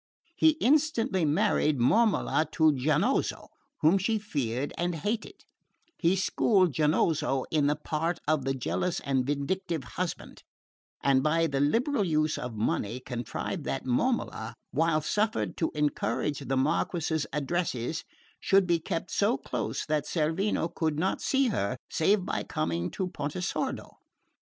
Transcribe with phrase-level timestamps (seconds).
[0.35, 3.49] He instantly married Momola to Giannozzo,
[3.81, 5.43] whom she feared and hated;
[5.99, 10.41] he schooled Giannozzo in the part of the jealous and vindictive husband,
[11.03, 16.57] and by the liberal use of money contrived that Momola, while suffered to encourage the
[16.57, 18.03] Marquess's addresses,
[18.39, 23.07] should be kept so close that Cerveno could not see her save by coming to
[23.07, 23.97] Pontesordo.